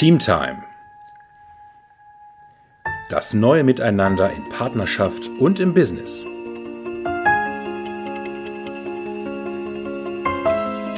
[0.00, 0.62] Teamtime.
[3.10, 6.24] Das neue Miteinander in Partnerschaft und im Business.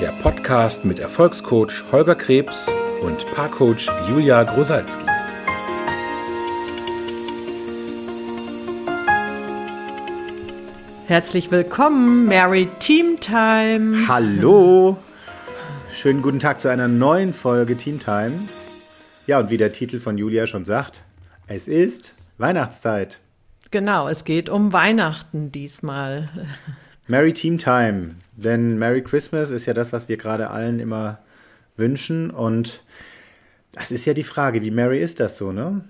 [0.00, 2.70] Der Podcast mit Erfolgscoach Holger Krebs
[3.02, 5.04] und Paarcoach Julia Grosalski.
[11.08, 14.06] Herzlich willkommen, Mary Team Time.
[14.06, 14.96] Hallo.
[15.92, 18.38] Schönen guten Tag zu einer neuen Folge Team Time.
[19.26, 21.04] Ja, und wie der Titel von Julia schon sagt,
[21.46, 23.20] es ist Weihnachtszeit.
[23.70, 26.26] Genau, es geht um Weihnachten diesmal.
[27.06, 28.16] Merry Team Time.
[28.36, 31.20] Denn Merry Christmas ist ja das, was wir gerade allen immer
[31.76, 32.30] wünschen.
[32.30, 32.82] Und
[33.72, 35.84] das ist ja die Frage, wie merry ist das so, ne?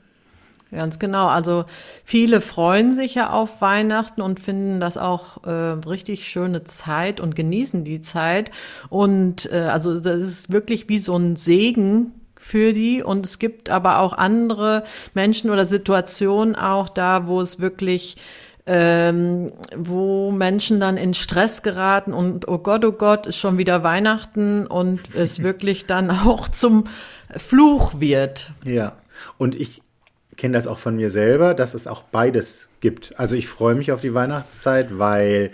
[0.70, 1.28] Ganz genau.
[1.28, 1.64] Also
[2.04, 7.34] viele freuen sich ja auf Weihnachten und finden das auch äh, richtig schöne Zeit und
[7.34, 8.50] genießen die Zeit.
[8.88, 13.02] Und äh, also das ist wirklich wie so ein Segen für die.
[13.02, 14.82] Und es gibt aber auch andere
[15.14, 18.16] Menschen oder Situationen auch da, wo es wirklich
[18.64, 23.82] ähm, wo Menschen dann in Stress geraten und oh Gott, oh Gott, ist schon wieder
[23.82, 26.84] Weihnachten und es wirklich dann auch zum
[27.36, 28.52] Fluch wird.
[28.64, 28.92] Ja,
[29.36, 29.82] und ich
[30.36, 33.18] kenne das auch von mir selber, dass es auch beides gibt.
[33.18, 35.50] Also ich freue mich auf die Weihnachtszeit, weil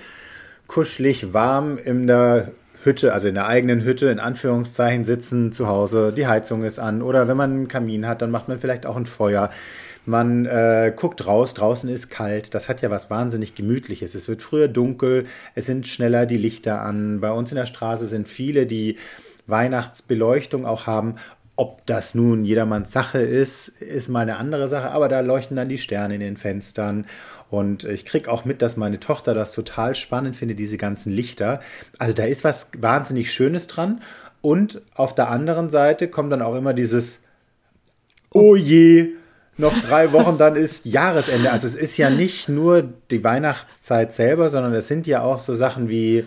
[0.67, 2.53] kuschelig warm in der
[2.85, 7.03] Hütte, also in der eigenen Hütte, in Anführungszeichen, sitzen zu Hause, die Heizung ist an
[7.03, 9.51] oder wenn man einen Kamin hat, dann macht man vielleicht auch ein Feuer.
[10.07, 12.55] Man äh, guckt raus, draußen ist kalt.
[12.55, 14.15] Das hat ja was wahnsinnig Gemütliches.
[14.15, 17.21] Es wird früher dunkel, es sind schneller die Lichter an.
[17.21, 18.97] Bei uns in der Straße sind viele, die
[19.47, 21.17] Weihnachtsbeleuchtung auch haben.
[21.57, 25.69] Ob das nun jedermanns Sache ist, ist mal eine andere Sache, aber da leuchten dann
[25.69, 27.05] die Sterne in den Fenstern.
[27.51, 31.61] Und ich kriege auch mit, dass meine Tochter das total spannend findet, diese ganzen Lichter.
[31.99, 34.01] Also da ist was wahnsinnig Schönes dran.
[34.41, 37.21] Und auf der anderen Seite kommt dann auch immer dieses,
[38.31, 39.15] oh je,
[39.57, 41.51] noch drei Wochen, dann ist Jahresende.
[41.51, 45.55] Also es ist ja nicht nur die Weihnachtszeit selber, sondern es sind ja auch so
[45.55, 46.25] Sachen wie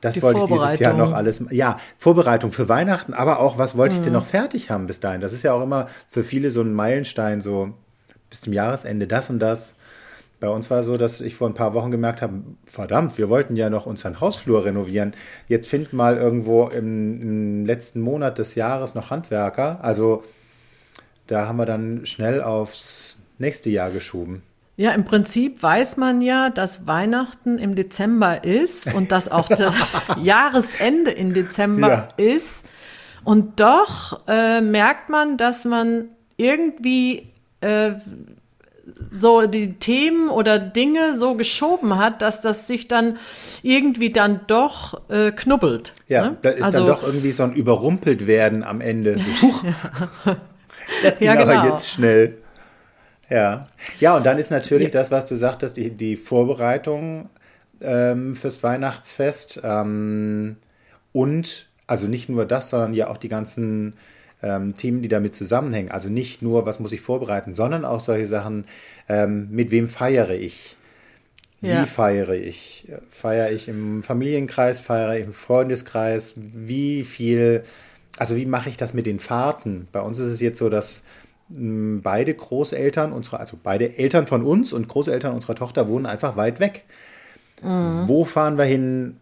[0.00, 1.42] das die wollte ich dieses Jahr noch alles.
[1.50, 4.20] Ja, Vorbereitung für Weihnachten, aber auch, was wollte ich denn mhm.
[4.20, 5.20] noch fertig haben bis dahin?
[5.20, 7.74] Das ist ja auch immer für viele so ein Meilenstein, so
[8.30, 9.74] bis zum Jahresende das und das.
[10.40, 13.56] Bei uns war so, dass ich vor ein paar Wochen gemerkt habe, verdammt, wir wollten
[13.56, 15.12] ja noch unseren Hausflur renovieren.
[15.48, 19.78] Jetzt finden mal irgendwo im, im letzten Monat des Jahres noch Handwerker.
[19.82, 20.24] Also
[21.26, 24.42] da haben wir dann schnell aufs nächste Jahr geschoben.
[24.76, 29.92] Ja, im Prinzip weiß man ja, dass Weihnachten im Dezember ist und dass auch das
[30.22, 32.08] Jahresende im Dezember ja.
[32.16, 32.64] ist.
[33.22, 36.08] Und doch äh, merkt man, dass man
[36.38, 37.30] irgendwie
[37.60, 37.92] äh,
[39.10, 43.18] so die Themen oder Dinge so geschoben hat, dass das sich dann
[43.62, 45.92] irgendwie dann doch äh, knubbelt.
[46.08, 46.36] Ja, ne?
[46.42, 49.16] da ist also, dann doch irgendwie so ein überrumpelt werden am Ende.
[49.42, 49.64] Huch,
[51.02, 51.52] das ging ja, genau.
[51.52, 52.38] aber jetzt schnell.
[53.28, 53.68] Ja.
[54.00, 54.90] Ja, und dann ist natürlich ja.
[54.90, 57.30] das, was du sagtest, die, die Vorbereitung
[57.80, 60.56] ähm, fürs Weihnachtsfest ähm,
[61.12, 63.94] und also nicht nur das, sondern ja auch die ganzen
[64.42, 65.90] ähm, Themen, die damit zusammenhängen.
[65.90, 68.64] Also nicht nur, was muss ich vorbereiten, sondern auch solche Sachen,
[69.08, 70.76] ähm, mit wem feiere ich?
[71.60, 71.84] Wie ja.
[71.84, 72.88] feiere ich?
[73.10, 76.34] Feiere ich im Familienkreis, feiere ich im Freundeskreis?
[76.36, 77.64] Wie viel,
[78.16, 79.86] also wie mache ich das mit den Fahrten?
[79.92, 81.02] Bei uns ist es jetzt so, dass
[81.50, 86.60] beide Großeltern, unsere, also beide Eltern von uns und Großeltern unserer Tochter wohnen einfach weit
[86.60, 86.84] weg.
[87.62, 88.04] Mhm.
[88.06, 89.16] Wo fahren wir hin?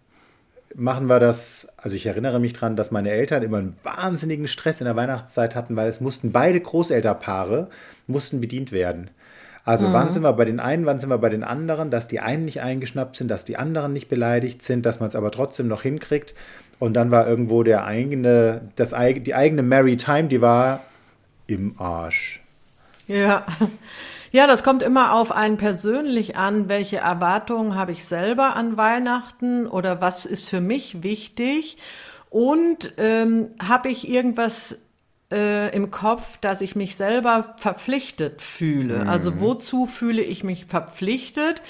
[0.74, 1.68] Machen wir das?
[1.76, 5.54] Also ich erinnere mich daran, dass meine Eltern immer einen wahnsinnigen Stress in der Weihnachtszeit
[5.54, 7.68] hatten, weil es mussten beide Großelternpaare
[8.06, 9.10] mussten bedient werden.
[9.64, 9.92] Also mhm.
[9.92, 12.44] wann sind wir bei den einen, wann sind wir bei den anderen, dass die einen
[12.44, 15.82] nicht eingeschnappt sind, dass die anderen nicht beleidigt sind, dass man es aber trotzdem noch
[15.82, 16.34] hinkriegt.
[16.78, 20.80] Und dann war irgendwo der eigene, das, die eigene Merry Time, die war
[21.46, 22.42] im Arsch.
[23.08, 23.44] Ja.
[24.30, 29.66] Ja, das kommt immer auf einen persönlich an, welche Erwartungen habe ich selber an Weihnachten
[29.66, 31.78] oder was ist für mich wichtig
[32.28, 34.80] und ähm, habe ich irgendwas
[35.32, 39.04] äh, im Kopf, dass ich mich selber verpflichtet fühle.
[39.04, 39.08] Mhm.
[39.08, 41.62] Also wozu fühle ich mich verpflichtet?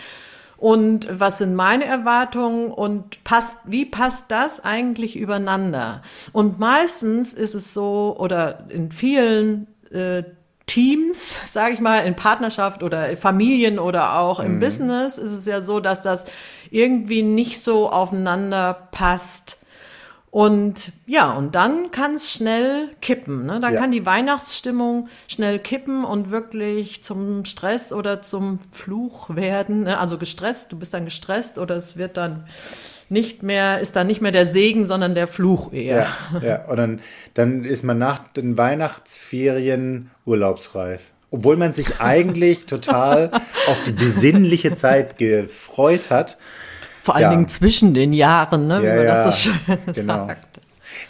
[0.57, 6.03] Und was sind meine Erwartungen und passt, wie passt das eigentlich übereinander?
[6.33, 10.25] Und meistens ist es so, oder in vielen äh,
[10.69, 14.61] Teams, sage ich mal, in Partnerschaft oder Familien oder auch im mhm.
[14.61, 16.27] Business ist es ja so, dass das
[16.71, 19.59] irgendwie nicht so aufeinander passt.
[20.31, 23.47] Und ja, und dann kann es schnell kippen.
[23.47, 23.61] Ne?
[23.61, 23.81] Dann ja.
[23.81, 29.85] kann die Weihnachtsstimmung schnell kippen und wirklich zum Stress oder zum Fluch werden.
[29.85, 29.99] Ne?
[29.99, 32.45] Also gestresst, du bist dann gestresst oder es wird dann
[33.11, 36.07] nicht mehr, ist dann nicht mehr der Segen, sondern der Fluch eher.
[36.43, 36.65] Ja, ja.
[36.67, 37.01] und dann,
[37.35, 41.01] dann ist man nach den Weihnachtsferien urlaubsreif.
[41.31, 46.39] Obwohl man sich eigentlich total auf die besinnliche Zeit gefreut hat.
[47.03, 47.31] Vor allen Ja.
[47.31, 48.75] Dingen zwischen den Jahren, ne?
[48.77, 50.27] Ja, wie man ja, das so schön genau.
[50.27, 50.61] sagt.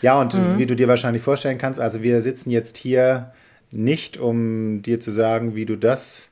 [0.02, 0.58] Ja, und Mhm.
[0.58, 3.32] wie du dir wahrscheinlich vorstellen kannst, also wir sitzen jetzt hier
[3.72, 6.30] nicht, um dir zu sagen, wie du das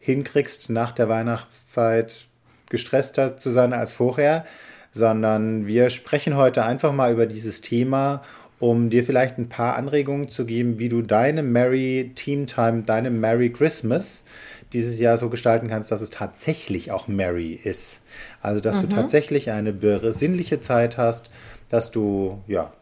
[0.00, 2.26] hinkriegst, nach der Weihnachtszeit
[2.70, 4.44] gestresster zu sein als vorher,
[4.92, 8.22] sondern wir sprechen heute einfach mal über dieses Thema,
[8.58, 13.10] um dir vielleicht ein paar Anregungen zu geben, wie du deine Merry Team Time, deine
[13.10, 14.24] Merry Christmas
[14.72, 18.00] dieses Jahr so gestalten kannst, dass es tatsächlich auch Merry ist.
[18.42, 21.30] Also, dass du tatsächlich eine besinnliche Zeit hast,
[21.68, 22.72] dass du, ja,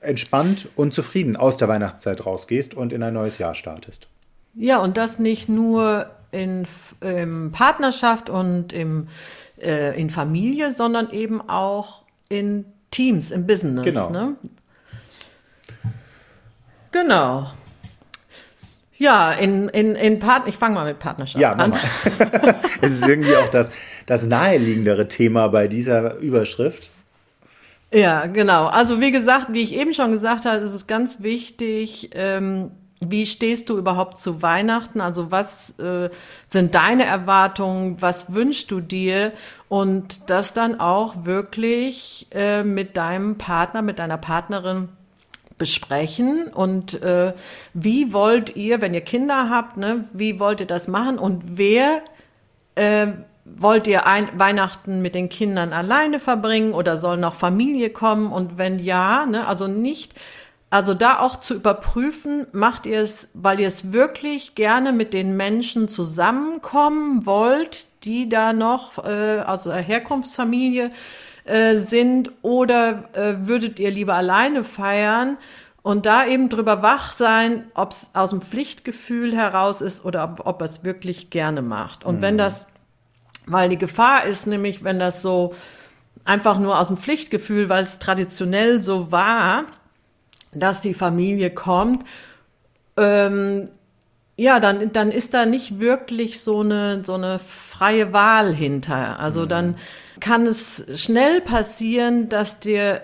[0.00, 4.08] entspannt und zufrieden aus der Weihnachtszeit rausgehst und in ein neues Jahr startest.
[4.54, 6.66] Ja, und das nicht nur in
[7.02, 9.08] ähm, Partnerschaft und im,
[9.62, 13.84] äh, in Familie, sondern eben auch in Teams, im Business.
[13.84, 14.10] Genau.
[14.10, 14.36] Ne?
[16.92, 17.50] Genau.
[18.96, 21.70] Ja, in, in, in Part ich fange mal mit Partnerschaft Ja, an.
[21.70, 21.80] nochmal.
[22.80, 23.70] Es ist irgendwie auch das,
[24.06, 26.90] das naheliegendere Thema bei dieser Überschrift.
[27.92, 28.66] Ja, genau.
[28.66, 33.26] Also wie gesagt, wie ich eben schon gesagt habe, ist es ganz wichtig, ähm, wie
[33.26, 35.00] stehst du überhaupt zu Weihnachten?
[35.00, 36.10] Also was äh,
[36.46, 38.00] sind deine Erwartungen?
[38.00, 39.32] Was wünschst du dir?
[39.68, 44.88] Und das dann auch wirklich äh, mit deinem Partner, mit deiner Partnerin
[45.58, 47.34] besprechen und äh,
[47.74, 52.00] wie wollt ihr, wenn ihr Kinder habt, ne, wie wollt ihr das machen und wer
[52.76, 53.08] äh,
[53.44, 58.56] wollt ihr ein Weihnachten mit den Kindern alleine verbringen oder soll noch Familie kommen und
[58.56, 60.14] wenn ja, ne, also nicht,
[60.70, 65.36] also da auch zu überprüfen, macht ihr es, weil ihr es wirklich gerne mit den
[65.36, 70.90] Menschen zusammenkommen wollt, die da noch, äh, also Herkunftsfamilie
[71.44, 75.38] äh, sind oder äh, würdet ihr lieber alleine feiern?
[75.82, 80.46] Und da eben drüber wach sein, ob es aus dem Pflichtgefühl heraus ist oder ob,
[80.46, 82.04] ob er es wirklich gerne macht.
[82.04, 82.66] Und wenn das
[83.48, 85.54] weil die Gefahr ist nämlich, wenn das so
[86.24, 89.64] einfach nur aus dem Pflichtgefühl, weil es traditionell so war,
[90.52, 92.04] dass die Familie kommt,
[92.96, 93.68] ähm,
[94.36, 99.18] ja, dann, dann ist da nicht wirklich so eine, so eine freie Wahl hinter.
[99.18, 99.74] Also dann
[100.20, 103.02] kann es schnell passieren, dass dir,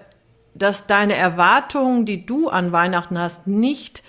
[0.54, 4.04] dass deine Erwartungen, die du an Weihnachten hast, nicht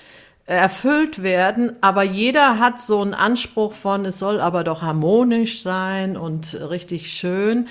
[0.47, 6.17] erfüllt werden, aber jeder hat so einen Anspruch von, es soll aber doch harmonisch sein
[6.17, 7.67] und richtig schön.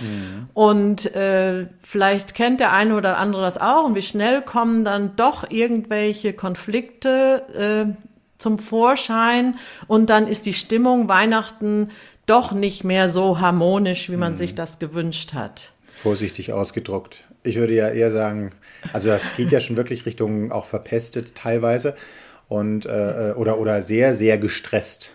[0.55, 5.15] Und äh, vielleicht kennt der eine oder andere das auch und wie schnell kommen dann
[5.15, 8.05] doch irgendwelche Konflikte äh,
[8.38, 9.55] zum Vorschein
[9.87, 11.91] und dann ist die Stimmung Weihnachten
[12.27, 15.70] doch nicht mehr so harmonisch, wie man sich das gewünscht hat.
[15.93, 17.25] Vorsichtig ausgedruckt.
[17.44, 18.50] Ich würde ja eher sagen,
[18.93, 21.94] also das geht ja schon wirklich Richtung auch verpestet teilweise
[22.49, 25.12] und äh, oder oder sehr sehr gestresst.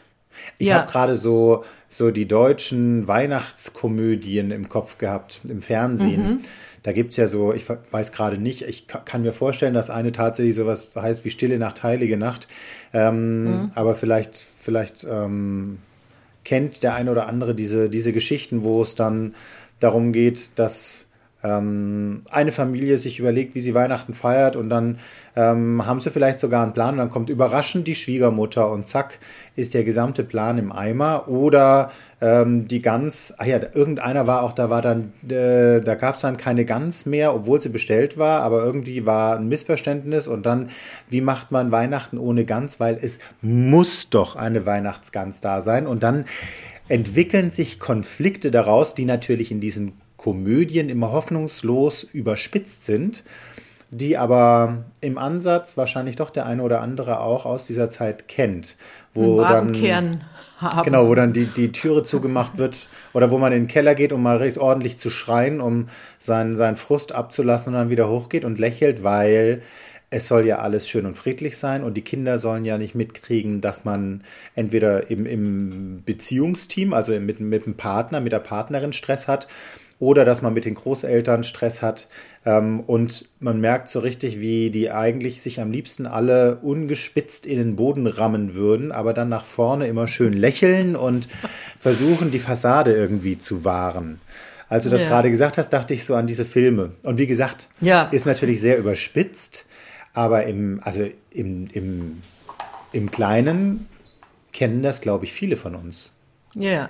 [0.57, 0.75] Ich Ja.
[0.81, 6.41] habe gerade so so die deutschen Weihnachtskomödien im Kopf gehabt im Fernsehen.
[6.83, 10.11] Da gibt's ja so, ich weiß gerade nicht, ich ka- kann mir vorstellen, dass eine
[10.11, 12.47] tatsächlich sowas heißt wie Stille Nacht, Heilige Nacht.
[12.93, 15.79] Ähm, Aber vielleicht, vielleicht ähm,
[16.45, 19.35] kennt der eine oder andere diese, diese Geschichten, wo es dann
[19.79, 21.07] darum geht, dass
[21.43, 24.99] ähm, eine Familie sich überlegt, wie sie Weihnachten feiert und dann
[25.35, 29.19] ähm, haben sie vielleicht sogar einen Plan und dann kommt überraschend die Schwiegermutter und zack
[29.55, 31.29] ist der gesamte Plan im Eimer.
[31.29, 36.15] Oder ähm, die Gans, ach ja, irgendeiner war auch, da war dann, äh, da gab
[36.15, 40.45] es dann keine Gans mehr, obwohl sie bestellt war, aber irgendwie war ein Missverständnis und
[40.45, 40.69] dann,
[41.09, 46.03] wie macht man Weihnachten ohne Gans, weil es muss doch eine Weihnachtsgans da sein und
[46.03, 46.25] dann
[46.89, 53.23] entwickeln sich Konflikte daraus, die natürlich in diesen Komödien immer hoffnungslos überspitzt sind,
[53.89, 58.75] die aber im Ansatz wahrscheinlich doch der eine oder andere auch aus dieser Zeit kennt,
[59.13, 59.73] wo dann
[60.57, 60.83] haben.
[60.83, 64.11] Genau, wo dann die, die Türe zugemacht wird oder wo man in den Keller geht,
[64.11, 65.87] um mal recht ordentlich zu schreien, um
[66.19, 69.61] seinen, seinen Frust abzulassen und dann wieder hochgeht und lächelt, weil
[70.09, 73.61] es soll ja alles schön und friedlich sein und die Kinder sollen ja nicht mitkriegen,
[73.61, 79.29] dass man entweder im, im Beziehungsteam, also mit, mit dem Partner, mit der Partnerin Stress
[79.29, 79.47] hat
[79.99, 82.07] oder dass man mit den Großeltern Stress hat.
[82.45, 87.57] Ähm, und man merkt so richtig, wie die eigentlich sich am liebsten alle ungespitzt in
[87.57, 91.27] den Boden rammen würden, aber dann nach vorne immer schön lächeln und
[91.79, 94.21] versuchen, die Fassade irgendwie zu wahren.
[94.69, 95.07] Als du das Ja.
[95.09, 96.91] gerade gesagt hast, dachte ich so an diese Filme.
[97.03, 98.03] Und wie gesagt, Ja.
[98.11, 99.65] ist natürlich sehr überspitzt,
[100.13, 102.21] aber im, also im, im,
[102.93, 103.87] im Kleinen
[104.53, 106.11] kennen das, glaube ich, viele von uns.
[106.55, 106.89] Ja.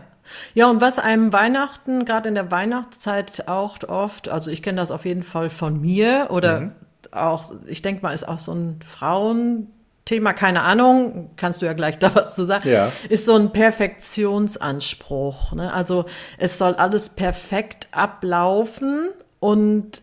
[0.54, 4.92] Ja, und was einem Weihnachten, gerade in der Weihnachtszeit auch oft, also ich kenne das
[4.92, 6.72] auf jeden Fall von mir oder mhm.
[7.12, 11.98] auch, ich denke mal, ist auch so ein Frauenthema, keine Ahnung, kannst du ja gleich
[12.00, 12.90] da was zu sagen, ja.
[13.10, 15.54] ist so ein Perfektionsanspruch.
[15.54, 15.74] Ne?
[15.74, 16.06] Also
[16.38, 19.10] es soll alles perfekt ablaufen
[19.40, 20.02] und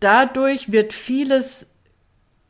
[0.00, 1.68] dadurch wird vieles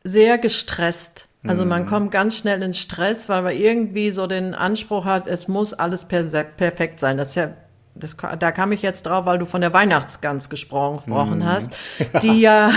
[0.05, 1.27] sehr gestresst.
[1.49, 1.87] Also man mhm.
[1.87, 6.05] kommt ganz schnell in Stress, weil man irgendwie so den Anspruch hat, es muss alles
[6.07, 7.17] perfekt sein.
[7.17, 7.51] Das ist ja,
[7.95, 11.45] das, da kam ich jetzt drauf, weil du von der Weihnachtsgans gesprochen mm.
[11.45, 11.73] hast,
[12.23, 12.71] die ja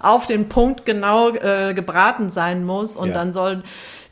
[0.00, 3.14] auf den Punkt genau äh, gebraten sein muss und ja.
[3.14, 3.62] dann soll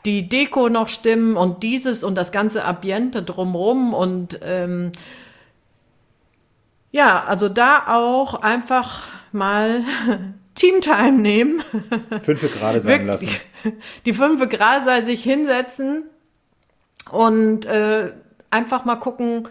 [0.04, 4.92] die Deko noch stimmen und dieses und das ganze Ambiente drumrum und ähm,
[6.92, 9.82] ja, also da auch einfach mal
[10.56, 11.62] Teamtime nehmen.
[12.22, 13.28] Fünfe gerade sein lassen.
[14.04, 16.04] Die fünfe gerade sei sich hinsetzen
[17.10, 18.12] und äh,
[18.50, 19.48] einfach mal gucken,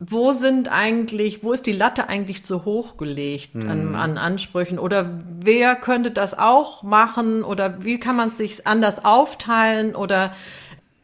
[0.00, 3.70] wo sind eigentlich, wo ist die Latte eigentlich zu hoch gelegt mhm.
[3.70, 4.78] an, an, Ansprüchen?
[4.78, 7.44] Oder wer könnte das auch machen?
[7.44, 9.94] Oder wie kann man es sich anders aufteilen?
[9.94, 10.32] Oder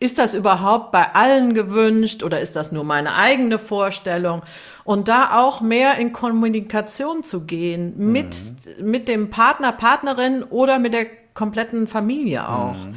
[0.00, 4.42] ist das überhaupt bei allen gewünscht oder ist das nur meine eigene Vorstellung?
[4.83, 8.35] Und da auch mehr in Kommunikation zu gehen mit,
[8.78, 8.90] mhm.
[8.90, 12.75] mit dem Partner, Partnerin oder mit der kompletten Familie auch.
[12.75, 12.95] Mhm.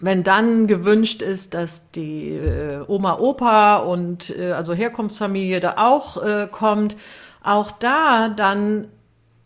[0.00, 6.22] Wenn dann gewünscht ist, dass die äh, Oma, Opa und äh, also Herkunftsfamilie da auch
[6.22, 6.96] äh, kommt,
[7.42, 8.88] auch da dann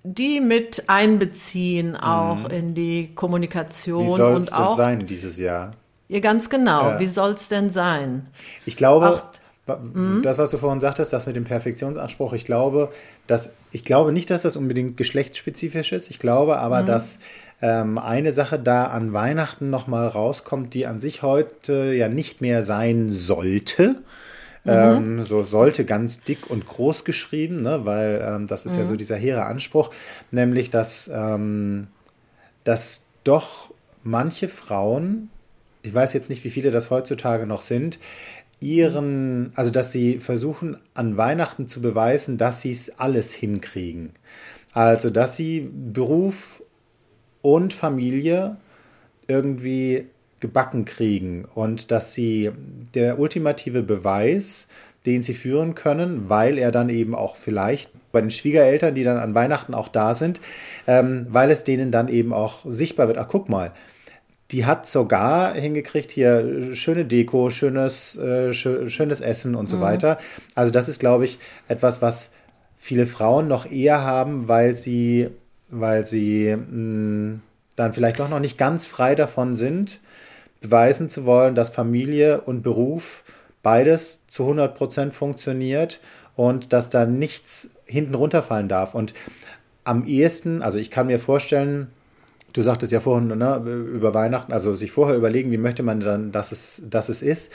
[0.02, 2.50] die mit einbeziehen auch mhm.
[2.50, 5.73] in die Kommunikation Wie soll es auch sein dieses Jahr?
[6.11, 6.90] Ja, ganz genau.
[6.90, 6.99] Ja.
[6.99, 8.26] Wie soll es denn sein?
[8.67, 10.23] Ich glaube, Auch, mhm.
[10.25, 12.90] das, was du vorhin sagtest, das mit dem Perfektionsanspruch, ich glaube,
[13.29, 16.11] dass, ich glaube nicht, dass das unbedingt geschlechtsspezifisch ist.
[16.11, 16.87] Ich glaube aber, mhm.
[16.87, 17.21] dass
[17.62, 22.64] ähm, eine Sache da an Weihnachten nochmal rauskommt, die an sich heute ja nicht mehr
[22.64, 24.02] sein sollte.
[24.64, 24.71] Mhm.
[24.73, 27.85] Ähm, so sollte ganz dick und groß geschrieben, ne?
[27.85, 28.81] weil ähm, das ist mhm.
[28.81, 29.93] ja so dieser hehre Anspruch,
[30.33, 31.87] nämlich dass, ähm,
[32.64, 35.31] dass doch manche Frauen
[35.82, 37.99] ich weiß jetzt nicht, wie viele das heutzutage noch sind,
[38.60, 44.10] ihren, also dass sie versuchen an Weihnachten zu beweisen, dass sie es alles hinkriegen.
[44.72, 46.62] Also dass sie Beruf
[47.42, 48.56] und Familie
[49.26, 50.06] irgendwie
[50.40, 52.50] gebacken kriegen und dass sie
[52.94, 54.68] der ultimative Beweis,
[55.06, 59.18] den sie führen können, weil er dann eben auch vielleicht bei den Schwiegereltern, die dann
[59.18, 60.40] an Weihnachten auch da sind,
[60.87, 63.72] ähm, weil es denen dann eben auch sichtbar wird, ach guck mal,
[64.52, 69.83] die hat sogar hingekriegt, hier schöne Deko, schönes, äh, schönes Essen und so mhm.
[69.83, 70.19] weiter.
[70.54, 71.38] Also das ist, glaube ich,
[71.69, 72.30] etwas, was
[72.78, 75.28] viele Frauen noch eher haben, weil sie,
[75.69, 77.42] weil sie mh, hm,
[77.76, 80.00] dann vielleicht doch noch nicht ganz frei davon sind,
[80.61, 83.25] beweisen zu wollen, dass Familie und Beruf
[83.62, 86.00] beides zu 100 Prozent funktioniert
[86.37, 88.95] und dass da nichts hinten runterfallen darf.
[88.95, 89.14] Und
[89.85, 91.88] am ehesten, also ich kann mir vorstellen,
[92.52, 93.57] Du sagtest ja vorhin ne,
[93.92, 97.52] über Weihnachten, also sich vorher überlegen, wie möchte man dann, dass es, dass es ist.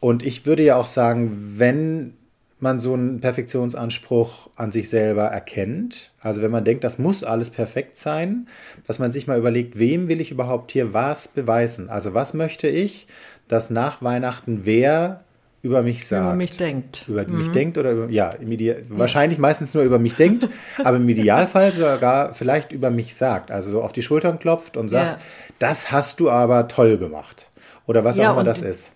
[0.00, 2.14] Und ich würde ja auch sagen, wenn
[2.58, 7.50] man so einen Perfektionsanspruch an sich selber erkennt, also wenn man denkt, das muss alles
[7.50, 8.48] perfekt sein,
[8.86, 11.90] dass man sich mal überlegt, wem will ich überhaupt hier was beweisen?
[11.90, 13.06] Also was möchte ich,
[13.48, 15.24] dass nach Weihnachten wer
[15.66, 16.24] über mich sagt.
[16.24, 17.04] Über mich denkt.
[17.08, 17.38] Über mhm.
[17.38, 20.48] mich denkt oder über, ja, ja, wahrscheinlich meistens nur über mich denkt,
[20.82, 23.50] aber im Idealfall sogar vielleicht über mich sagt.
[23.50, 25.24] Also so auf die Schultern klopft und sagt, ja.
[25.58, 27.48] das hast du aber toll gemacht.
[27.86, 28.92] Oder was ja, auch immer das ist.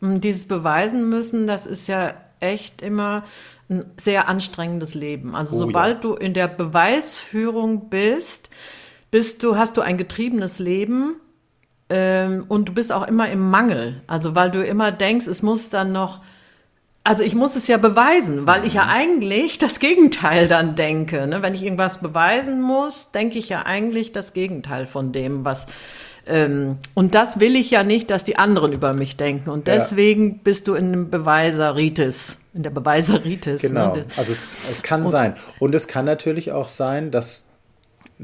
[0.00, 3.24] Dieses Beweisen müssen, das ist ja echt immer
[3.70, 5.34] ein sehr anstrengendes Leben.
[5.34, 8.50] Also oh, sobald du in der Beweisführung bist,
[9.10, 11.16] bist du, hast du ein getriebenes Leben
[11.90, 14.02] ähm, und du bist auch immer im Mangel.
[14.06, 16.20] Also weil du immer denkst, es muss dann noch,
[17.02, 18.90] also ich muss es ja beweisen, weil ich ja mhm.
[18.90, 21.26] eigentlich das Gegenteil dann denke.
[21.26, 21.42] Ne?
[21.42, 25.66] Wenn ich irgendwas beweisen muss, denke ich ja eigentlich das Gegenteil von dem, was
[26.26, 29.50] ähm, und das will ich ja nicht, dass die anderen über mich denken.
[29.50, 30.36] Und deswegen ja.
[30.42, 33.62] bist du in einem Beweiseritis, in der Beweiseritis.
[33.62, 33.68] Ne?
[33.68, 33.94] Genau.
[33.94, 34.06] Ne?
[34.16, 35.34] Also es, es kann und, sein.
[35.58, 37.44] Und es kann natürlich auch sein, dass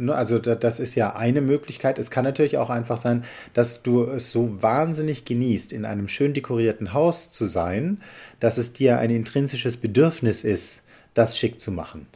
[0.09, 1.99] also das ist ja eine Möglichkeit.
[1.99, 6.33] Es kann natürlich auch einfach sein, dass du es so wahnsinnig genießt, in einem schön
[6.33, 8.01] dekorierten Haus zu sein,
[8.39, 10.83] dass es dir ein intrinsisches Bedürfnis ist,
[11.15, 12.07] das schick zu machen.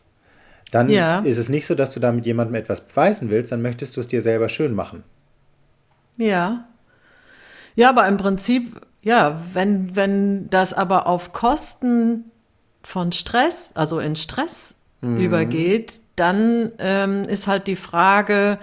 [0.71, 1.21] Dann ja.
[1.21, 4.09] ist es nicht so, dass du damit jemandem etwas beweisen willst, dann möchtest du es
[4.09, 5.03] dir selber schön machen.
[6.17, 6.69] Ja.
[7.77, 12.31] Ja, aber im Prinzip, ja, wenn, wenn das aber auf Kosten
[12.83, 15.19] von Stress, also in Stress mhm.
[15.19, 18.59] übergeht, dann ähm, ist halt die Frage,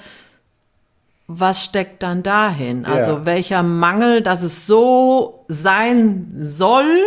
[1.27, 2.83] was steckt dann dahin?
[2.83, 2.89] Ja.
[2.89, 6.99] Also welcher Mangel, dass es so sein soll,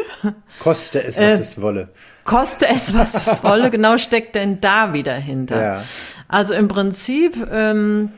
[0.60, 1.88] Koste es, was Äh, es wolle.
[2.24, 5.60] koste es, was es wolle, genau steckt denn da wieder hinter?
[5.62, 5.82] Ja.
[6.28, 8.12] Also im Prinzip, ähm,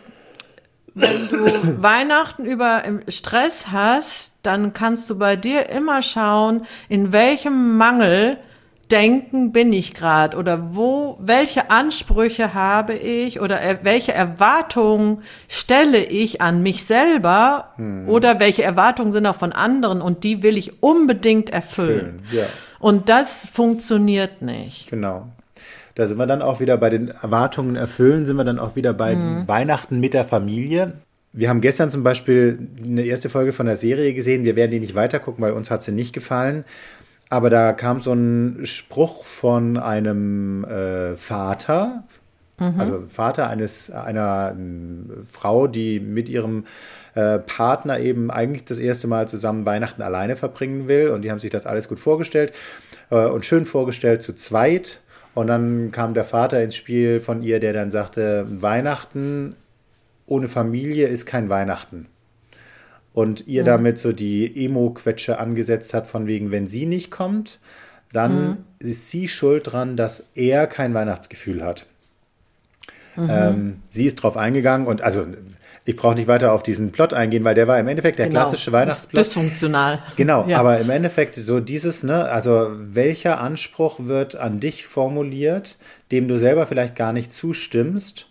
[0.94, 1.44] wenn du
[1.82, 8.38] Weihnachten über im Stress hast, dann kannst du bei dir immer schauen, in welchem Mangel
[8.90, 16.04] denken bin ich gerade oder wo, welche Ansprüche habe ich oder er, welche Erwartungen stelle
[16.04, 17.72] ich an mich selber
[18.06, 22.22] oder welche Erwartungen sind auch von anderen und die will ich unbedingt erfüllen.
[22.32, 22.44] Ja.
[22.78, 24.88] Und das funktioniert nicht.
[24.90, 25.28] Genau.
[25.94, 28.92] Da sind wir dann auch wieder bei den Erwartungen erfüllen, sind wir dann auch wieder
[28.92, 29.16] bei
[29.46, 30.92] Weihnachten mit der Familie.
[31.32, 34.44] Wir haben gestern zum Beispiel eine erste Folge von der Serie gesehen.
[34.44, 36.64] Wir werden die nicht weitergucken, weil uns hat sie nicht gefallen.
[37.28, 42.04] Aber da kam so ein Spruch von einem äh, Vater,
[42.78, 46.64] also Vater eines einer ähm, Frau, die mit ihrem
[47.14, 51.10] äh, Partner eben eigentlich das erste Mal zusammen Weihnachten alleine verbringen will.
[51.10, 52.52] Und die haben sich das alles gut vorgestellt
[53.10, 55.00] äh, und schön vorgestellt zu zweit.
[55.34, 59.54] Und dann kam der Vater ins Spiel von ihr, der dann sagte, Weihnachten
[60.24, 62.06] ohne Familie ist kein Weihnachten.
[63.16, 67.60] Und ihr damit so die Emo-Quetsche angesetzt hat, von wegen, wenn sie nicht kommt,
[68.12, 71.86] dann ist sie schuld dran, dass er kein Weihnachtsgefühl hat.
[73.16, 75.26] Ähm, sie ist drauf eingegangen und also
[75.86, 78.40] ich brauche nicht weiter auf diesen Plot eingehen, weil der war im Endeffekt der Genau.
[78.40, 79.24] klassische Ist Weihnachtsplot.
[79.24, 80.02] Dysfunktional.
[80.16, 80.58] Genau, Ja.
[80.60, 85.78] aber im Endeffekt so dieses, ne, also welcher Anspruch wird an dich formuliert,
[86.12, 88.26] dem du selber vielleicht gar nicht zustimmst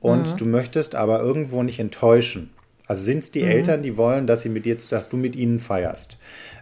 [0.00, 0.36] und Mhm.
[0.38, 2.50] du möchtest aber irgendwo nicht enttäuschen.
[2.86, 5.58] Also sind es die Eltern, die wollen, dass sie mit dir, dass du mit ihnen
[5.58, 6.18] feierst.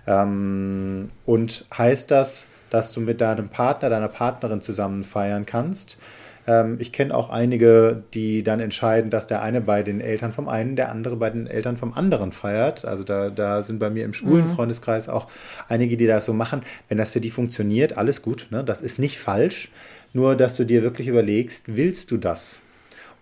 [0.06, 5.98] Ähm, und heißt das, dass du mit deinem Partner, deiner Partnerin zusammen feiern kannst?
[6.46, 10.48] Ähm, ich kenne auch einige, die dann entscheiden, dass der eine bei den Eltern vom
[10.48, 12.84] einen, der andere bei den Eltern vom anderen feiert.
[12.84, 15.28] Also da, da sind bei mir im schwulen Freundeskreis auch
[15.68, 16.62] einige, die das so machen.
[16.88, 18.48] Wenn das für die funktioniert, alles gut.
[18.50, 18.64] Ne?
[18.64, 19.70] Das ist nicht falsch.
[20.12, 22.62] Nur, dass du dir wirklich überlegst, willst du das?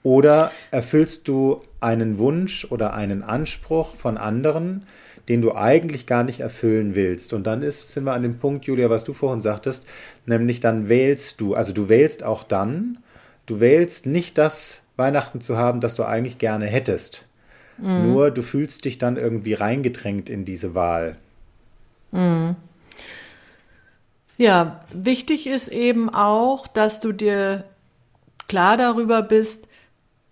[0.03, 4.87] Oder erfüllst du einen Wunsch oder einen Anspruch von anderen,
[5.29, 7.33] den du eigentlich gar nicht erfüllen willst?
[7.33, 9.85] Und dann ist, sind wir an dem Punkt, Julia, was du vorhin sagtest,
[10.27, 12.99] nämlich dann wählst du, also du wählst auch dann,
[13.47, 17.27] du wählst nicht das Weihnachten zu haben, das du eigentlich gerne hättest.
[17.83, 21.17] Nur du fühlst dich dann irgendwie reingedrängt in diese Wahl.
[24.37, 27.65] Ja, wichtig ist eben auch, dass du dir
[28.49, 29.67] klar darüber bist,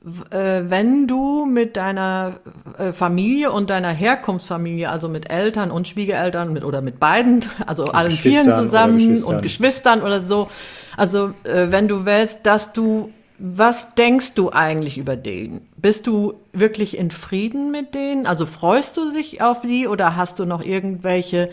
[0.01, 2.35] wenn du mit deiner
[2.79, 7.87] äh, Familie und deiner Herkunftsfamilie, also mit Eltern und Schwiegereltern mit, oder mit beiden, also
[7.87, 9.35] allen vieren zusammen Geschwistern.
[9.35, 10.49] und Geschwistern oder so,
[10.97, 15.63] also äh, wenn du wählst, dass du, was denkst du eigentlich über den?
[15.77, 18.27] Bist du wirklich in Frieden mit denen?
[18.27, 21.51] Also freust du dich auf die oder hast du noch irgendwelche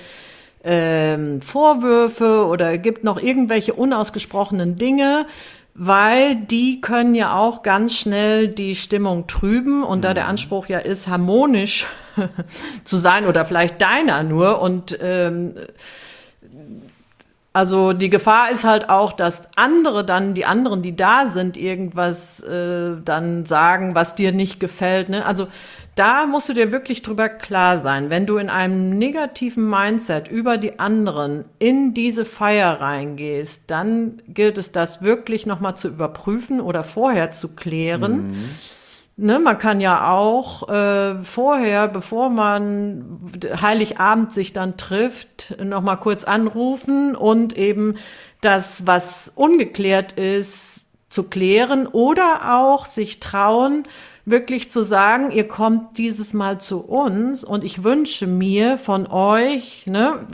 [0.63, 5.25] ähm, Vorwürfe oder gibt noch irgendwelche unausgesprochenen Dinge,
[5.77, 10.79] weil die können ja auch ganz schnell die Stimmung trüben und da der Anspruch ja
[10.79, 11.85] ist, harmonisch
[12.85, 15.55] zu sein oder vielleicht deiner nur und ähm,
[17.55, 22.41] also die Gefahr ist halt auch, dass andere dann, die anderen, die da sind, irgendwas
[22.41, 25.07] äh, dann sagen, was dir nicht gefällt.
[25.07, 25.25] Ne?
[25.25, 25.47] Also
[25.95, 28.09] da musst du dir wirklich drüber klar sein.
[28.09, 34.57] Wenn du in einem negativen Mindset über die anderen in diese Feier reingehst, dann gilt
[34.57, 38.35] es, das wirklich nochmal zu überprüfen oder vorher zu klären.
[39.17, 43.17] Ne, man kann ja auch äh, vorher, bevor man
[43.61, 47.95] Heiligabend sich dann trifft, noch mal kurz anrufen und eben
[48.41, 53.83] das, was ungeklärt ist, zu klären oder auch sich trauen,
[54.25, 59.85] wirklich zu sagen, ihr kommt dieses Mal zu uns und ich wünsche mir von euch,
[59.87, 60.27] ne,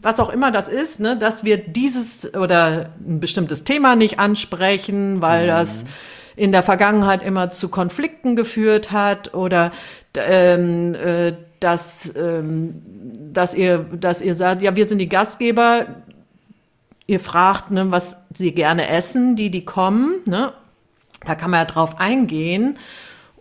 [0.00, 5.20] was auch immer das ist, ne, dass wir dieses oder ein bestimmtes Thema nicht ansprechen,
[5.22, 5.84] weil das
[6.38, 9.72] in der Vergangenheit immer zu Konflikten geführt hat oder
[10.14, 12.82] ähm, äh, dass, ähm,
[13.32, 15.86] dass, ihr, dass ihr sagt, ja, wir sind die Gastgeber,
[17.06, 20.52] ihr fragt, ne, was sie gerne essen, die, die kommen, ne?
[21.26, 22.78] Da kann man ja drauf eingehen.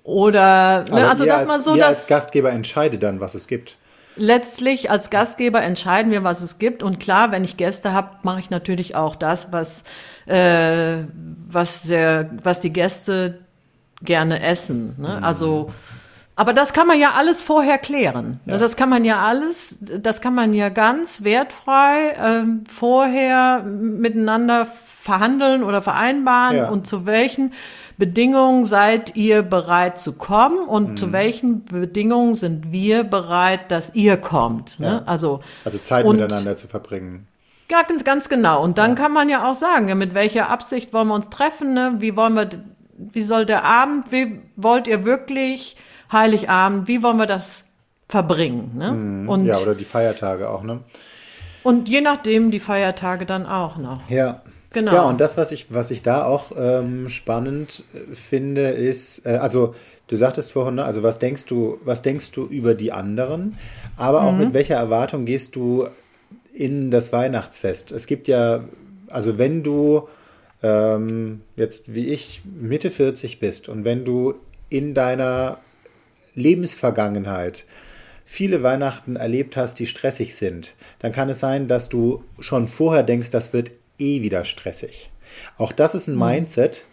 [0.03, 3.45] Oder, ne, also, dass als, man so ihr das als Gastgeber entscheidet dann, was es
[3.47, 3.77] gibt.
[4.17, 6.83] Letztlich als Gastgeber entscheiden wir, was es gibt.
[6.83, 9.83] Und klar, wenn ich Gäste habe, mache ich natürlich auch das, was,
[10.25, 11.03] äh,
[11.47, 13.39] was, der, was die Gäste
[14.01, 14.95] gerne essen.
[14.97, 15.23] Ne?
[15.23, 15.71] Also
[16.37, 18.39] Aber das kann man ja alles vorher klären.
[18.45, 18.59] Ja.
[18.59, 25.63] Das kann man ja alles, das kann man ja ganz wertfrei äh, vorher miteinander verhandeln
[25.63, 26.69] oder vereinbaren ja.
[26.69, 27.53] und zu welchen
[27.97, 30.97] Bedingungen seid ihr bereit zu kommen und mhm.
[30.97, 34.79] zu welchen Bedingungen sind wir bereit, dass ihr kommt.
[34.79, 34.87] Ne?
[34.87, 35.11] Ja.
[35.11, 37.25] Also, also Zeit miteinander zu verbringen.
[37.71, 38.61] Ja, ganz, ganz genau.
[38.63, 38.95] Und dann ja.
[38.95, 41.95] kann man ja auch sagen, ja, mit welcher Absicht wollen wir uns treffen, ne?
[41.97, 42.47] wie wollen wir,
[42.97, 45.77] wie soll der Abend, wie wollt ihr wirklich
[46.11, 47.65] Heiligabend, wie wollen wir das
[48.07, 48.71] verbringen?
[48.77, 48.91] Ne?
[48.91, 49.29] Mhm.
[49.29, 50.79] Und, ja, oder die Feiertage auch, ne?
[51.63, 54.09] Und je nachdem die Feiertage dann auch noch.
[54.09, 54.41] Ja.
[54.73, 54.93] Genau.
[54.93, 59.37] Ja, und das, was ich, was ich da auch ähm, spannend äh, finde, ist, äh,
[59.37, 59.75] also
[60.07, 63.57] du sagtest vorhin, ne, also was denkst du, was denkst du über die anderen,
[63.95, 64.39] aber auch mhm.
[64.39, 65.87] mit welcher Erwartung gehst du
[66.53, 67.91] in das Weihnachtsfest?
[67.91, 68.65] Es gibt ja,
[69.07, 70.07] also wenn du
[70.63, 74.35] ähm, jetzt wie ich Mitte 40 bist und wenn du
[74.69, 75.59] in deiner
[76.37, 77.65] Lebensvergangenheit
[78.23, 83.03] viele Weihnachten erlebt hast, die stressig sind, dann kann es sein, dass du schon vorher
[83.03, 85.11] denkst, das wird eh wieder stressig.
[85.57, 86.25] Auch das ist ein mhm.
[86.25, 86.85] Mindset,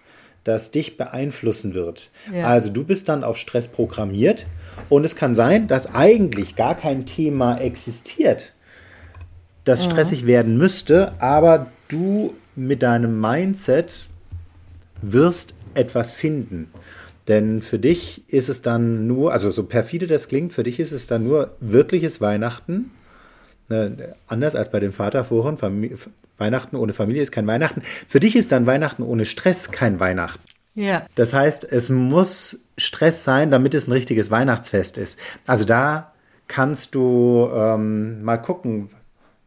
[0.45, 2.11] das dich beeinflussen wird.
[2.33, 2.47] Ja.
[2.47, 4.47] Also du bist dann auf Stress programmiert
[4.89, 8.53] und es kann sein, dass eigentlich gar kein Thema existiert,
[9.65, 9.91] das mhm.
[9.91, 14.07] stressig werden müsste, aber du mit deinem Mindset
[15.03, 16.71] wirst etwas finden.
[17.29, 20.93] Denn für dich ist es dann nur, also so perfide das klingt, für dich ist
[20.93, 22.91] es dann nur wirkliches Weihnachten.
[23.71, 25.97] Ne, anders als bei dem Vater vorhin, Familie,
[26.37, 27.83] Weihnachten ohne Familie ist kein Weihnachten.
[28.07, 30.43] Für dich ist dann Weihnachten ohne Stress kein Weihnachten.
[30.75, 31.07] Ja.
[31.15, 35.19] Das heißt, es muss Stress sein, damit es ein richtiges Weihnachtsfest ist.
[35.47, 36.13] Also da
[36.49, 38.91] kannst du ähm, mal gucken,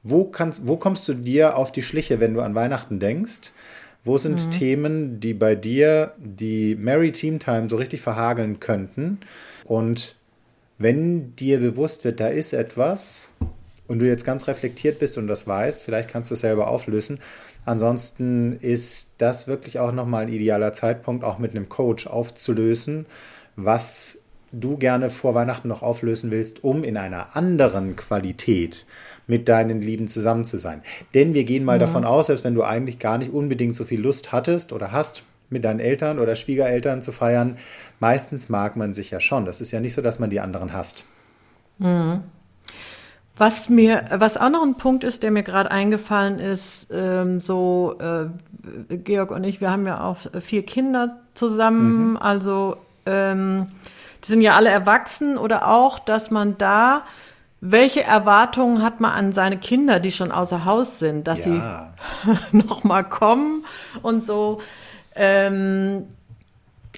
[0.04, 3.52] wo, kannst, wo kommst du dir auf die Schliche, wenn du an Weihnachten denkst?
[4.08, 4.52] Wo sind mhm.
[4.52, 9.20] Themen, die bei dir die Merry Team Time so richtig verhageln könnten?
[9.66, 10.16] Und
[10.78, 13.28] wenn dir bewusst wird, da ist etwas
[13.88, 17.20] und du jetzt ganz reflektiert bist und das weißt, vielleicht kannst du es selber auflösen.
[17.66, 23.06] Ansonsten ist das wirklich auch nochmal ein idealer Zeitpunkt, auch mit einem Coach aufzulösen,
[23.56, 24.22] was
[24.60, 28.86] du gerne vor Weihnachten noch auflösen willst, um in einer anderen Qualität
[29.28, 30.82] mit deinen Lieben zusammen zu sein.
[31.14, 31.82] Denn wir gehen mal mhm.
[31.82, 35.24] davon aus, selbst wenn du eigentlich gar nicht unbedingt so viel Lust hattest oder hast,
[35.50, 37.58] mit deinen Eltern oder Schwiegereltern zu feiern,
[38.00, 39.46] meistens mag man sich ja schon.
[39.46, 41.06] Das ist ja nicht so, dass man die anderen hasst.
[41.78, 42.24] Mhm.
[43.38, 47.96] Was mir, was auch noch ein Punkt ist, der mir gerade eingefallen ist, ähm, so
[48.00, 52.18] äh, Georg und ich, wir haben ja auch vier Kinder zusammen, mhm.
[52.18, 53.68] also ähm,
[54.24, 57.04] die sind ja alle erwachsen oder auch, dass man da
[57.60, 61.94] welche Erwartungen hat man an seine Kinder, die schon außer Haus sind, dass ja.
[62.24, 63.66] sie noch mal kommen
[64.02, 64.62] und so?
[65.16, 66.06] Ähm,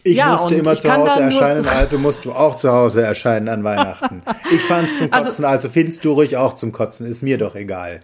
[0.04, 3.64] ich ja, musste immer zu Hause erscheinen, also musst du auch zu Hause erscheinen an
[3.64, 4.22] Weihnachten.
[4.52, 7.22] ich fand es zum also Kotzen, also, also findest du ruhig auch zum Kotzen, ist
[7.22, 8.02] mir doch egal.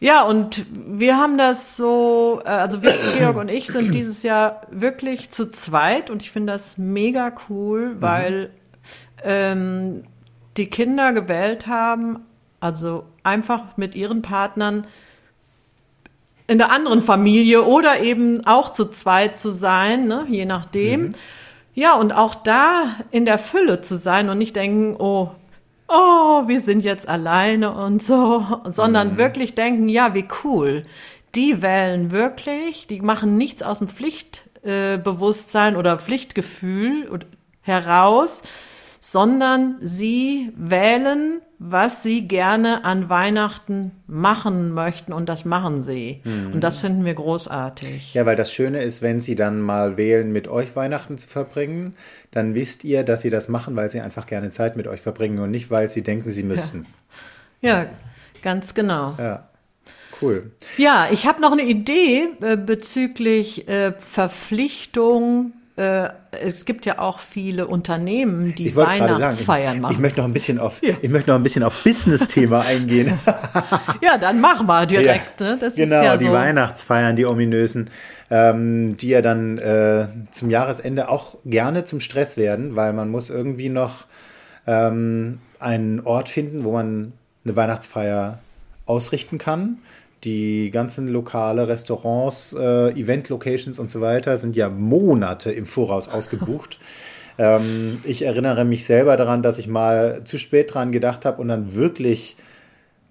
[0.00, 4.62] Ja, und wir haben das so, äh, also wir, Georg und ich sind dieses Jahr
[4.70, 8.02] wirklich zu zweit und ich finde das mega cool, mhm.
[8.02, 8.50] weil mhm.
[9.24, 10.04] ähm,
[10.56, 12.20] die Kinder gewählt haben,
[12.60, 14.86] also einfach mit ihren Partnern
[16.46, 21.02] in der anderen Familie oder eben auch zu zweit zu sein, ne, je nachdem.
[21.02, 21.10] Mhm.
[21.74, 25.30] Ja, und auch da in der Fülle zu sein und nicht denken, oh,
[25.88, 29.18] oh, wir sind jetzt alleine und so, sondern mhm.
[29.18, 30.82] wirklich denken, ja, wie cool.
[31.34, 37.08] Die wählen wirklich, die machen nichts aus dem Pflichtbewusstsein oder Pflichtgefühl
[37.62, 38.42] heraus,
[39.00, 46.20] sondern sie wählen, was sie gerne an Weihnachten machen möchten und das machen sie.
[46.24, 46.52] Mhm.
[46.52, 48.14] Und das finden wir großartig.
[48.14, 51.94] Ja, weil das Schöne ist, wenn sie dann mal wählen, mit euch Weihnachten zu verbringen,
[52.30, 55.40] dann wisst ihr, dass sie das machen, weil sie einfach gerne Zeit mit euch verbringen
[55.40, 56.86] und nicht, weil sie denken, sie müssen.
[57.60, 57.86] Ja, ja
[58.42, 59.14] ganz genau.
[59.18, 59.48] Ja.
[60.20, 60.50] Cool.
[60.76, 67.20] Ja, ich habe noch eine Idee äh, bezüglich äh, Verpflichtung äh, es gibt ja auch
[67.20, 69.92] viele Unternehmen, die Weihnachtsfeiern ich, machen.
[69.92, 70.94] Ich möchte noch ein bisschen auf, ja.
[71.00, 73.16] ich möchte noch ein bisschen auf Business-Thema eingehen.
[74.00, 75.40] ja, dann mach mal direkt.
[75.40, 75.58] Ja, ne?
[75.58, 76.32] das genau, ja die so.
[76.32, 77.90] Weihnachtsfeiern, die ominösen,
[78.28, 83.30] ähm, die ja dann äh, zum Jahresende auch gerne zum Stress werden, weil man muss
[83.30, 84.06] irgendwie noch
[84.66, 87.12] ähm, einen Ort finden, wo man
[87.44, 88.40] eine Weihnachtsfeier
[88.84, 89.78] ausrichten kann.
[90.24, 96.78] Die ganzen Lokale, Restaurants, äh, Event-Locations und so weiter sind ja Monate im Voraus ausgebucht.
[97.38, 101.48] ähm, ich erinnere mich selber daran, dass ich mal zu spät dran gedacht habe und
[101.48, 102.36] dann wirklich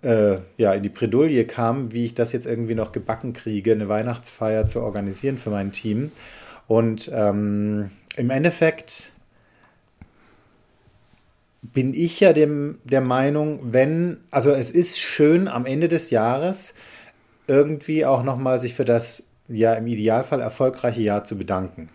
[0.02, 3.89] äh, ja, in die Bredouille kam, wie ich das jetzt irgendwie noch gebacken kriege, eine
[3.89, 6.12] Weihnachtsfeier zu organisieren für mein Team.
[6.67, 9.13] Und ähm, im Endeffekt
[11.62, 16.74] bin ich ja dem, der Meinung, wenn, also es ist schön am Ende des Jahres
[17.47, 21.89] irgendwie auch nochmal sich für das ja im Idealfall erfolgreiche Jahr zu bedanken.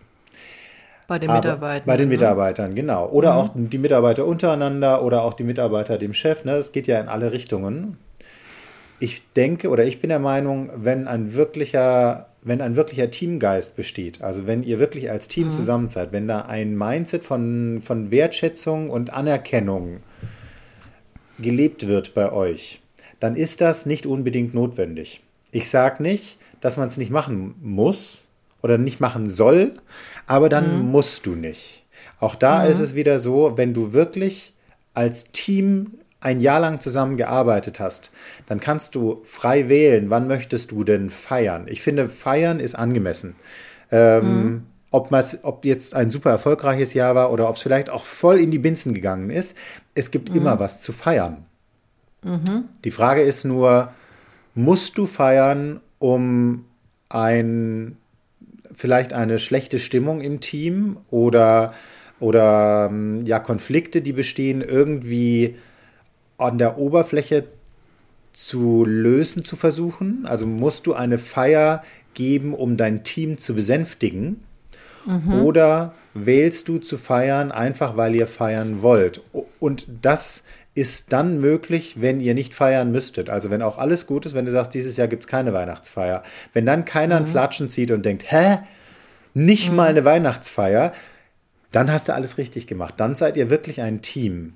[1.07, 1.85] Bei den Mitarbeitern.
[1.85, 2.15] Bei den ne?
[2.15, 3.07] Mitarbeitern, genau.
[3.09, 3.39] Oder mhm.
[3.39, 6.45] auch die Mitarbeiter untereinander oder auch die Mitarbeiter dem Chef.
[6.45, 6.53] Ne?
[6.53, 7.97] Das geht ja in alle Richtungen.
[8.99, 14.21] Ich denke oder ich bin der Meinung, wenn ein wirklicher, wenn ein wirklicher Teamgeist besteht,
[14.21, 15.51] also wenn ihr wirklich als Team mhm.
[15.51, 19.97] zusammen seid, wenn da ein Mindset von, von Wertschätzung und Anerkennung
[21.37, 22.81] gelebt wird bei euch,
[23.19, 25.21] dann ist das nicht unbedingt notwendig.
[25.53, 28.27] Ich sage nicht, dass man es nicht machen muss
[28.61, 29.73] oder nicht machen soll,
[30.25, 30.91] aber dann mhm.
[30.91, 31.85] musst du nicht.
[32.19, 32.71] Auch da mhm.
[32.71, 34.53] ist es wieder so, wenn du wirklich
[34.95, 38.11] als Team ein Jahr lang zusammengearbeitet hast,
[38.47, 41.65] dann kannst du frei wählen, wann möchtest du denn feiern.
[41.67, 43.35] Ich finde, feiern ist angemessen.
[43.91, 44.63] Ähm, mhm.
[44.89, 45.11] ob,
[45.43, 48.59] ob jetzt ein super erfolgreiches Jahr war oder ob es vielleicht auch voll in die
[48.59, 49.55] Binsen gegangen ist,
[49.93, 50.37] es gibt mhm.
[50.37, 51.45] immer was zu feiern.
[52.23, 52.69] Mhm.
[52.85, 53.91] Die Frage ist nur,
[54.55, 56.65] musst du feiern, um
[57.09, 57.97] ein
[58.75, 61.73] vielleicht eine schlechte Stimmung im Team oder,
[62.19, 65.55] oder ähm, ja, Konflikte, die bestehen, irgendwie
[66.37, 67.45] an der Oberfläche
[68.33, 70.25] zu lösen zu versuchen?
[70.25, 74.43] Also musst du eine Feier geben, um dein Team zu besänftigen?
[75.05, 75.41] Mhm.
[75.43, 79.21] Oder wählst du zu feiern, einfach weil ihr feiern wollt?
[79.59, 80.43] Und das
[80.75, 83.29] ist dann möglich, wenn ihr nicht feiern müsstet.
[83.29, 86.23] Also wenn auch alles gut ist, wenn du sagst, dieses Jahr gibt es keine Weihnachtsfeier.
[86.51, 87.25] Wenn dann keiner mhm.
[87.25, 88.59] ein Flatschen zieht und denkt, hä,
[89.33, 89.75] nicht mhm.
[89.75, 90.93] mal eine Weihnachtsfeier,
[91.71, 92.95] dann hast du alles richtig gemacht.
[92.97, 94.55] Dann seid ihr wirklich ein Team.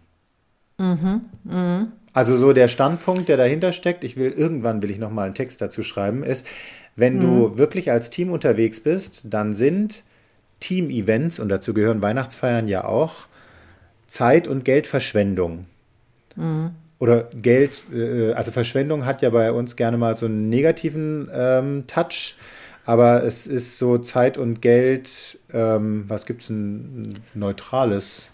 [0.77, 1.21] Mhm.
[1.43, 1.91] Mhm.
[2.13, 5.36] Also so der Standpunkt, der dahinter steckt, ich will irgendwann will ich noch mal einen
[5.36, 6.47] Text dazu schreiben, ist,
[6.95, 7.58] wenn du mhm.
[7.60, 10.03] wirklich als Team unterwegs bist, dann sind
[10.60, 13.27] Team-Events und dazu gehören Weihnachtsfeiern ja auch
[14.08, 15.65] Zeit und Geldverschwendung.
[16.38, 16.71] Mhm.
[17.00, 21.84] Oder Geld, äh, also Verschwendung hat ja bei uns gerne mal so einen negativen ähm,
[21.86, 22.36] Touch,
[22.86, 28.32] aber es ist so Zeit und Geld, ähm, was gibt es ein neutrales?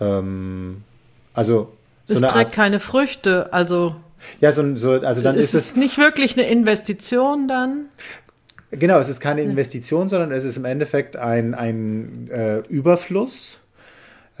[0.00, 0.84] Ähm,
[1.34, 1.72] also.
[2.06, 3.96] So es trägt Art, keine Früchte, also.
[4.40, 5.66] Ja, so, so also dann ist, ist es.
[5.68, 7.86] ist nicht wirklich eine Investition dann.
[8.70, 13.59] Genau, es ist keine Investition, sondern es ist im Endeffekt ein, ein äh, Überfluss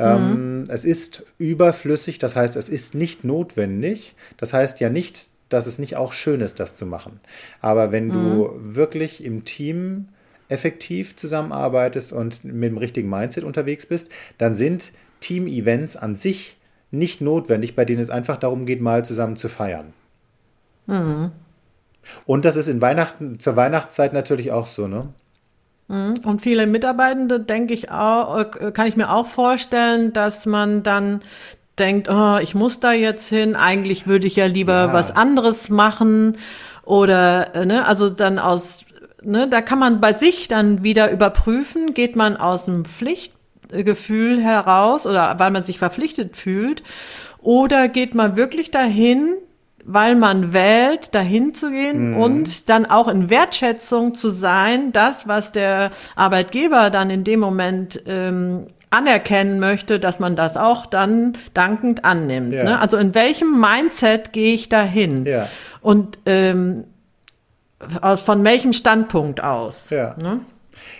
[0.00, 0.64] ähm, mhm.
[0.68, 4.14] Es ist überflüssig, das heißt, es ist nicht notwendig.
[4.38, 7.20] Das heißt ja nicht, dass es nicht auch schön ist, das zu machen.
[7.60, 8.12] Aber wenn mhm.
[8.12, 10.08] du wirklich im Team
[10.48, 14.08] effektiv zusammenarbeitest und mit dem richtigen Mindset unterwegs bist,
[14.38, 16.56] dann sind Team-Events an sich
[16.90, 19.92] nicht notwendig, bei denen es einfach darum geht, mal zusammen zu feiern.
[20.86, 21.30] Mhm.
[22.24, 25.12] Und das ist in Weihnachten, zur Weihnachtszeit natürlich auch so, ne?
[25.90, 26.14] Mhm.
[26.24, 31.20] Und viele Mitarbeitende, denke ich auch, äh, kann ich mir auch vorstellen, dass man dann
[31.78, 34.92] denkt, oh, ich muss da jetzt hin, eigentlich würde ich ja lieber ja.
[34.92, 36.36] was anderes machen
[36.84, 38.84] oder, äh, ne, also dann aus,
[39.22, 45.06] ne, da kann man bei sich dann wieder überprüfen, geht man aus dem Pflichtgefühl heraus
[45.06, 46.84] oder weil man sich verpflichtet fühlt
[47.40, 49.34] oder geht man wirklich dahin,
[49.84, 52.16] weil man wählt, dahin zu gehen mhm.
[52.16, 58.02] und dann auch in Wertschätzung zu sein, das, was der Arbeitgeber dann in dem Moment
[58.06, 62.52] ähm, anerkennen möchte, dass man das auch dann dankend annimmt.
[62.52, 62.64] Ja.
[62.64, 62.80] Ne?
[62.80, 65.24] Also in welchem Mindset gehe ich dahin?
[65.24, 65.48] Ja.
[65.80, 66.84] Und ähm,
[68.02, 69.90] aus von welchem Standpunkt aus?
[69.90, 70.16] Ja.
[70.22, 70.40] Ne?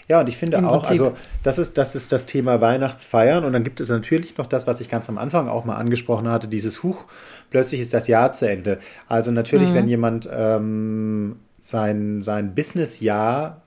[0.09, 1.03] Ja, und ich finde Im auch, Prinzip.
[1.03, 3.45] also das ist, das ist das Thema Weihnachtsfeiern.
[3.45, 6.29] Und dann gibt es natürlich noch das, was ich ganz am Anfang auch mal angesprochen
[6.31, 7.05] hatte, dieses Huch,
[7.51, 8.79] plötzlich ist das Jahr zu Ende.
[9.09, 9.75] Also natürlich, mhm.
[9.75, 13.63] wenn jemand ähm, sein, sein Businessjahr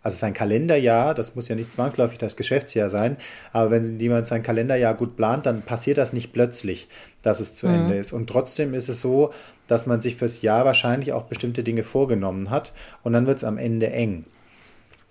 [0.00, 3.16] also sein Kalenderjahr, das muss ja nicht zwangsläufig das Geschäftsjahr sein,
[3.52, 6.88] aber wenn jemand sein Kalenderjahr gut plant, dann passiert das nicht plötzlich,
[7.22, 7.74] dass es zu mhm.
[7.74, 8.12] Ende ist.
[8.12, 9.32] Und trotzdem ist es so,
[9.66, 13.44] dass man sich fürs Jahr wahrscheinlich auch bestimmte Dinge vorgenommen hat und dann wird es
[13.44, 14.24] am Ende eng.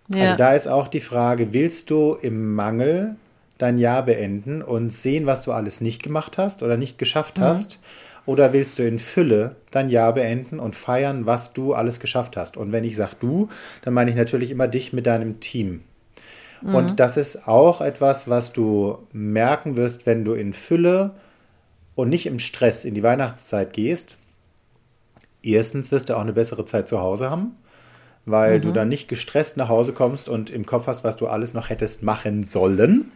[0.10, 0.24] Ja.
[0.24, 3.16] Also da ist auch die Frage, willst du im Mangel
[3.58, 7.44] dein Jahr beenden und sehen, was du alles nicht gemacht hast oder nicht geschafft mhm.
[7.44, 7.80] hast?
[8.26, 12.58] Oder willst du in Fülle dein Jahr beenden und feiern, was du alles geschafft hast?
[12.58, 13.48] Und wenn ich sage du,
[13.84, 15.82] dann meine ich natürlich immer dich mit deinem Team.
[16.62, 16.76] Mhm.
[16.76, 21.12] Und das ist auch etwas, was du merken wirst, wenn du in Fülle
[21.96, 24.18] und nicht im Stress in die Weihnachtszeit gehst.
[25.42, 27.56] Erstens wirst du auch eine bessere Zeit zu Hause haben
[28.28, 28.62] weil mhm.
[28.62, 31.70] du dann nicht gestresst nach Hause kommst und im Kopf hast, was du alles noch
[31.70, 33.12] hättest machen sollen.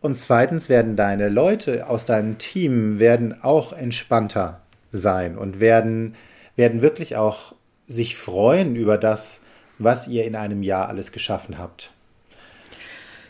[0.00, 4.60] Und zweitens werden deine Leute aus deinem Team werden auch entspannter
[4.92, 6.14] sein und werden,
[6.56, 7.54] werden wirklich auch
[7.86, 9.40] sich freuen über das,
[9.78, 11.90] was ihr in einem Jahr alles geschaffen habt.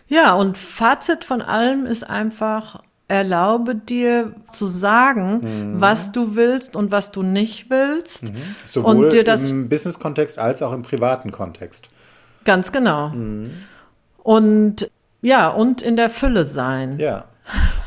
[0.07, 5.81] Ja, und Fazit von allem ist einfach, erlaube dir zu sagen, Mhm.
[5.81, 8.33] was du willst und was du nicht willst.
[8.71, 11.89] Sowohl und dir das im Business-Kontext als auch im privaten Kontext.
[12.45, 13.09] ganz genau.
[13.11, 13.51] Mhm.
[14.23, 14.91] Und
[15.23, 16.99] ja, und in der Fülle sein.
[16.99, 17.25] Ja.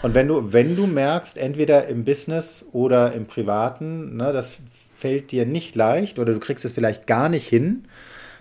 [0.01, 4.57] Und wenn du, wenn du merkst, entweder im Business oder im Privaten, ne, das
[4.95, 7.85] fällt dir nicht leicht oder du kriegst es vielleicht gar nicht hin,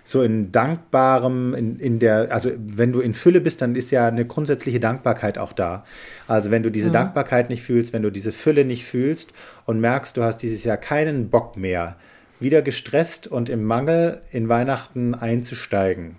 [0.04, 4.08] so in dankbarem, in, in der, also wenn du in Fülle bist, dann ist ja
[4.08, 5.84] eine grundsätzliche Dankbarkeit auch da.
[6.26, 9.32] Also wenn du diese Dankbarkeit nicht fühlst, wenn du diese Fülle nicht fühlst
[9.64, 11.96] und merkst, du hast dieses Jahr keinen Bock mehr,
[12.40, 16.16] wieder gestresst und im Mangel in Weihnachten einzusteigen,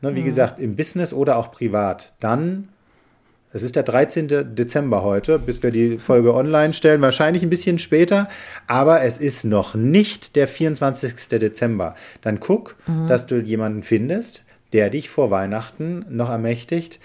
[0.00, 2.68] ne, wie gesagt, im Business oder auch privat, dann
[3.52, 4.54] es ist der 13.
[4.54, 8.28] Dezember heute, bis wir die Folge online stellen, wahrscheinlich ein bisschen später,
[8.66, 11.28] aber es ist noch nicht der 24.
[11.38, 11.94] Dezember.
[12.20, 12.76] Dann guck,
[13.08, 17.00] dass du jemanden findest, der dich vor Weihnachten noch ermächtigt,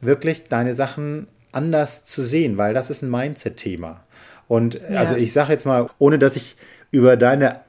[0.00, 4.04] wirklich deine Sachen anders zu sehen, weil das ist ein Mindset-Thema.
[4.46, 5.00] Und Ja.
[5.00, 6.56] also ich sage jetzt mal, ohne dass ich
[6.90, 7.60] über deine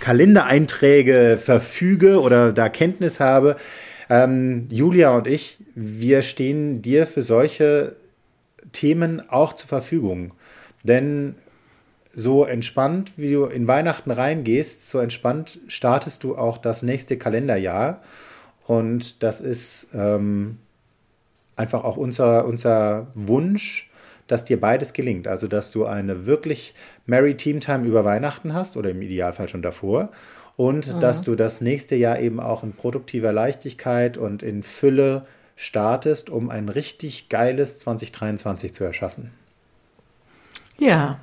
[0.00, 3.56] Kalendereinträge verfüge oder da Kenntnis habe.
[4.10, 7.96] Ähm, Julia und ich, wir stehen dir für solche
[8.72, 10.32] Themen auch zur Verfügung.
[10.82, 11.36] Denn
[12.12, 18.02] so entspannt, wie du in Weihnachten reingehst, so entspannt startest du auch das nächste Kalenderjahr.
[18.66, 20.58] Und das ist ähm,
[21.56, 23.90] einfach auch unser, unser Wunsch,
[24.26, 25.28] dass dir beides gelingt.
[25.28, 26.74] Also, dass du eine wirklich
[27.06, 30.10] Merry Team Time über Weihnachten hast oder im Idealfall schon davor.
[30.56, 36.30] Und dass du das nächste Jahr eben auch in produktiver Leichtigkeit und in Fülle startest,
[36.30, 39.30] um ein richtig geiles 2023 zu erschaffen.
[40.78, 41.18] Ja.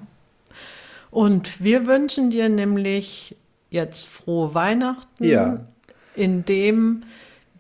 [1.09, 3.35] Und wir wünschen dir nämlich
[3.69, 5.23] jetzt frohe Weihnachten.
[5.23, 5.65] Ja.
[6.15, 7.03] In dem,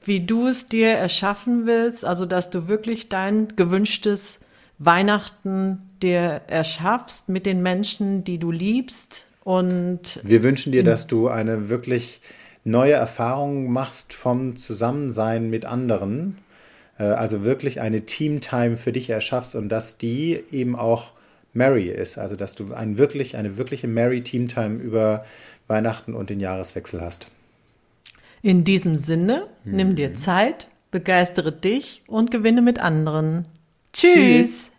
[0.03, 4.41] wie du es dir erschaffen willst, also dass du wirklich dein gewünschtes
[4.77, 9.27] Weihnachten dir erschaffst mit den Menschen, die du liebst.
[9.43, 12.21] Und Wir wünschen dir, dass du eine wirklich
[12.63, 16.37] neue Erfahrung machst vom Zusammensein mit anderen.
[16.99, 21.13] Äh, Also wirklich eine Teamtime für dich erschaffst und dass die eben auch
[21.53, 22.17] merry ist.
[22.17, 25.25] Also dass du ein wirklich, eine wirkliche merry Teamtime über
[25.67, 27.27] Weihnachten und den Jahreswechsel hast.
[28.43, 33.47] in diesem Sinne, nimm dir Zeit, begeistere dich und gewinne mit anderen.
[33.93, 34.13] Tschüss.
[34.13, 34.70] Tschüss.